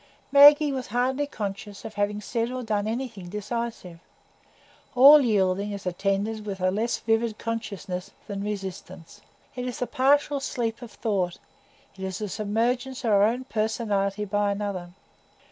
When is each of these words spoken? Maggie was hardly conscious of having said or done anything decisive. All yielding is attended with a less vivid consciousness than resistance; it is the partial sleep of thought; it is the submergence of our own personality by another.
Maggie 0.31 0.71
was 0.71 0.87
hardly 0.87 1.27
conscious 1.27 1.85
of 1.85 1.93
having 1.93 2.21
said 2.21 2.51
or 2.51 2.63
done 2.63 2.87
anything 2.87 3.29
decisive. 3.29 3.99
All 4.95 5.21
yielding 5.21 5.73
is 5.73 5.85
attended 5.85 6.43
with 6.43 6.59
a 6.59 6.71
less 6.71 6.97
vivid 6.97 7.37
consciousness 7.37 8.09
than 8.25 8.43
resistance; 8.43 9.21
it 9.55 9.63
is 9.67 9.77
the 9.77 9.85
partial 9.85 10.39
sleep 10.39 10.81
of 10.81 10.89
thought; 10.91 11.37
it 11.95 12.03
is 12.03 12.17
the 12.17 12.29
submergence 12.29 13.03
of 13.05 13.11
our 13.11 13.21
own 13.21 13.43
personality 13.43 14.25
by 14.25 14.51
another. 14.51 14.89